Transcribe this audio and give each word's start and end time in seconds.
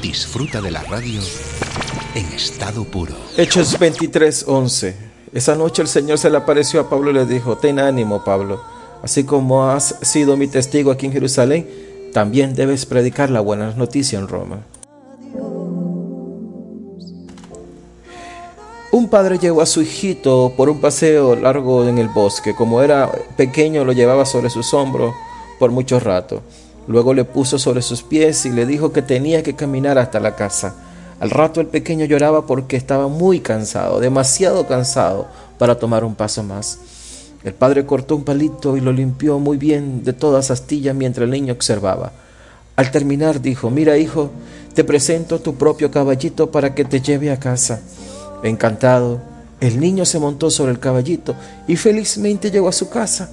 Disfruta 0.00 0.62
de 0.62 0.70
la 0.70 0.82
radio 0.84 1.20
en 2.14 2.24
estado 2.32 2.84
puro. 2.84 3.12
Hechos 3.36 3.78
23:11. 3.78 4.94
Esa 5.34 5.54
noche 5.54 5.82
el 5.82 5.88
Señor 5.88 6.16
se 6.16 6.30
le 6.30 6.38
apareció 6.38 6.80
a 6.80 6.88
Pablo 6.88 7.10
y 7.10 7.14
le 7.14 7.26
dijo, 7.26 7.58
ten 7.58 7.78
ánimo 7.78 8.24
Pablo, 8.24 8.62
así 9.02 9.24
como 9.24 9.68
has 9.68 9.96
sido 10.00 10.38
mi 10.38 10.48
testigo 10.48 10.90
aquí 10.90 11.04
en 11.04 11.12
Jerusalén, 11.12 11.68
también 12.14 12.54
debes 12.54 12.86
predicar 12.86 13.28
la 13.28 13.40
buena 13.40 13.72
noticia 13.72 14.18
en 14.18 14.28
Roma. 14.28 14.62
Un 18.92 19.10
padre 19.10 19.38
llevó 19.38 19.60
a 19.60 19.66
su 19.66 19.82
hijito 19.82 20.54
por 20.56 20.70
un 20.70 20.80
paseo 20.80 21.36
largo 21.36 21.86
en 21.86 21.98
el 21.98 22.08
bosque. 22.08 22.54
Como 22.54 22.80
era 22.80 23.12
pequeño, 23.36 23.84
lo 23.84 23.92
llevaba 23.92 24.24
sobre 24.24 24.48
sus 24.48 24.72
hombros 24.72 25.12
por 25.58 25.70
mucho 25.70 26.00
rato. 26.00 26.42
Luego 26.88 27.12
le 27.12 27.24
puso 27.24 27.58
sobre 27.58 27.82
sus 27.82 28.02
pies 28.02 28.46
y 28.46 28.50
le 28.50 28.64
dijo 28.64 28.92
que 28.92 29.02
tenía 29.02 29.42
que 29.42 29.54
caminar 29.54 29.98
hasta 29.98 30.20
la 30.20 30.34
casa. 30.34 30.74
Al 31.20 31.30
rato 31.30 31.60
el 31.60 31.66
pequeño 31.66 32.06
lloraba 32.06 32.46
porque 32.46 32.76
estaba 32.76 33.08
muy 33.08 33.40
cansado, 33.40 34.00
demasiado 34.00 34.66
cansado 34.66 35.28
para 35.58 35.78
tomar 35.78 36.02
un 36.02 36.14
paso 36.14 36.42
más. 36.42 36.78
El 37.44 37.52
padre 37.52 37.84
cortó 37.84 38.16
un 38.16 38.24
palito 38.24 38.76
y 38.76 38.80
lo 38.80 38.92
limpió 38.92 39.38
muy 39.38 39.58
bien 39.58 40.02
de 40.02 40.14
todas 40.14 40.50
astillas 40.50 40.94
mientras 40.94 41.24
el 41.24 41.30
niño 41.30 41.52
observaba. 41.52 42.12
Al 42.74 42.90
terminar 42.90 43.42
dijo, 43.42 43.70
mira 43.70 43.98
hijo, 43.98 44.30
te 44.74 44.82
presento 44.82 45.40
tu 45.40 45.56
propio 45.56 45.90
caballito 45.90 46.50
para 46.50 46.74
que 46.74 46.84
te 46.84 47.00
lleve 47.00 47.30
a 47.30 47.38
casa. 47.38 47.80
Encantado, 48.42 49.20
el 49.60 49.78
niño 49.78 50.04
se 50.04 50.20
montó 50.20 50.50
sobre 50.50 50.72
el 50.72 50.78
caballito 50.78 51.34
y 51.66 51.76
felizmente 51.76 52.50
llegó 52.50 52.68
a 52.68 52.72
su 52.72 52.88
casa. 52.88 53.30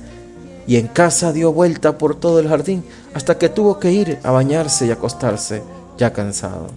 Y 0.68 0.78
en 0.78 0.88
casa 0.88 1.32
dio 1.32 1.54
vuelta 1.54 1.98
por 1.98 2.20
todo 2.20 2.40
el 2.40 2.48
jardín 2.48 2.84
hasta 3.14 3.38
que 3.38 3.50
tuvo 3.50 3.80
que 3.80 3.92
ir 3.92 4.20
a 4.24 4.32
bañarse 4.32 4.86
y 4.86 4.92
acostarse, 4.92 5.62
ya 5.98 6.12
cansado. 6.12 6.68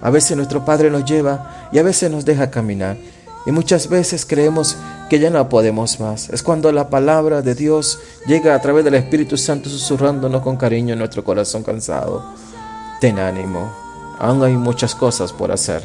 A 0.00 0.10
veces 0.10 0.36
nuestro 0.36 0.64
Padre 0.64 0.90
nos 0.90 1.04
lleva 1.04 1.68
y 1.72 1.78
a 1.78 1.82
veces 1.82 2.10
nos 2.10 2.24
deja 2.24 2.50
caminar. 2.50 2.96
Y 3.46 3.52
muchas 3.52 3.88
veces 3.88 4.24
creemos 4.24 4.76
que 5.08 5.18
ya 5.18 5.30
no 5.30 5.48
podemos 5.48 6.00
más. 6.00 6.28
Es 6.30 6.42
cuando 6.42 6.72
la 6.72 6.88
palabra 6.88 7.42
de 7.42 7.54
Dios 7.54 7.98
llega 8.26 8.54
a 8.54 8.60
través 8.60 8.84
del 8.84 8.94
Espíritu 8.94 9.36
Santo 9.36 9.68
susurrándonos 9.68 10.42
con 10.42 10.56
cariño 10.56 10.92
en 10.92 10.98
nuestro 10.98 11.24
corazón 11.24 11.62
cansado. 11.62 12.24
Ten 13.00 13.18
ánimo, 13.18 13.72
aún 14.18 14.42
hay 14.44 14.56
muchas 14.56 14.94
cosas 14.94 15.32
por 15.32 15.50
hacer. 15.50 15.82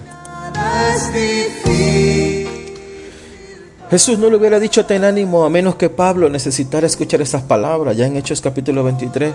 Jesús 3.89 4.19
no 4.19 4.29
le 4.29 4.35
hubiera 4.35 4.59
dicho 4.59 4.85
ten 4.85 5.05
ánimo 5.05 5.45
a 5.45 5.49
menos 5.49 5.75
que 5.75 5.89
Pablo 5.89 6.29
necesitara 6.29 6.85
escuchar 6.85 7.21
esas 7.21 7.43
palabras, 7.43 7.95
ya 7.95 8.05
en 8.05 8.17
Hechos 8.17 8.41
capítulo 8.41 8.83
23. 8.83 9.33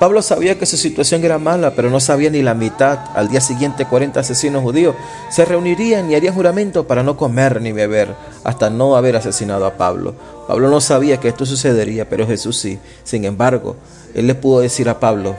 Pablo 0.00 0.20
sabía 0.20 0.58
que 0.58 0.66
su 0.66 0.76
situación 0.76 1.24
era 1.24 1.38
mala, 1.38 1.76
pero 1.76 1.90
no 1.90 2.00
sabía 2.00 2.28
ni 2.28 2.42
la 2.42 2.54
mitad. 2.54 2.98
Al 3.14 3.28
día 3.28 3.40
siguiente 3.40 3.86
40 3.86 4.18
asesinos 4.18 4.64
judíos 4.64 4.96
se 5.30 5.44
reunirían 5.44 6.10
y 6.10 6.16
harían 6.16 6.34
juramento 6.34 6.88
para 6.88 7.04
no 7.04 7.16
comer 7.16 7.62
ni 7.62 7.70
beber 7.70 8.16
hasta 8.42 8.68
no 8.68 8.96
haber 8.96 9.14
asesinado 9.14 9.64
a 9.64 9.74
Pablo. 9.74 10.14
Pablo 10.48 10.70
no 10.70 10.80
sabía 10.80 11.18
que 11.18 11.28
esto 11.28 11.46
sucedería, 11.46 12.08
pero 12.08 12.26
Jesús 12.26 12.56
sí. 12.56 12.80
Sin 13.04 13.24
embargo, 13.24 13.76
él 14.12 14.26
le 14.26 14.34
pudo 14.34 14.58
decir 14.58 14.88
a 14.88 14.98
Pablo, 14.98 15.36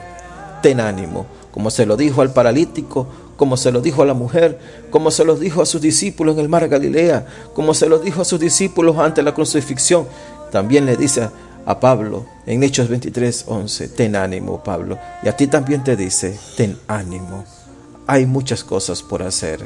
ten 0.62 0.80
ánimo, 0.80 1.26
como 1.50 1.70
se 1.70 1.84
lo 1.84 1.98
dijo 1.98 2.22
al 2.22 2.32
paralítico, 2.32 3.06
como 3.36 3.56
se 3.56 3.70
lo 3.70 3.80
dijo 3.80 4.02
a 4.02 4.06
la 4.06 4.14
mujer, 4.14 4.58
como 4.90 5.10
se 5.10 5.24
lo 5.24 5.36
dijo 5.36 5.62
a 5.62 5.66
sus 5.66 5.80
discípulos 5.80 6.34
en 6.34 6.40
el 6.40 6.48
mar 6.48 6.68
Galilea, 6.68 7.26
como 7.54 7.74
se 7.74 7.88
lo 7.88 7.98
dijo 7.98 8.22
a 8.22 8.24
sus 8.24 8.40
discípulos 8.40 8.96
ante 8.98 9.22
la 9.22 9.34
crucifixión. 9.34 10.06
También 10.50 10.86
le 10.86 10.96
dice 10.96 11.28
a 11.66 11.80
Pablo 11.80 12.26
en 12.46 12.62
Hechos 12.62 12.88
23, 12.88 13.44
11, 13.46 13.88
ten 13.88 14.16
ánimo 14.16 14.62
Pablo. 14.62 14.98
Y 15.22 15.28
a 15.28 15.36
ti 15.36 15.46
también 15.46 15.84
te 15.84 15.96
dice, 15.96 16.38
ten 16.56 16.78
ánimo. 16.86 17.44
Hay 18.06 18.24
muchas 18.24 18.62
cosas 18.64 19.02
por 19.02 19.22
hacer. 19.22 19.64